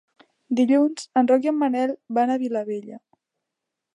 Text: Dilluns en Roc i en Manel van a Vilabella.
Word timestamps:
Dilluns 0.59 1.03
en 1.21 1.29
Roc 1.33 1.45
i 1.47 1.51
en 1.51 1.59
Manel 1.65 1.95
van 2.19 2.33
a 2.33 2.39
Vilabella. 2.47 3.01